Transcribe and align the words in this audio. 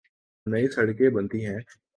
نئی 0.45 0.67
سڑکیں 0.75 1.09
بنتی 1.15 1.39
ہیں۔ 1.45 1.59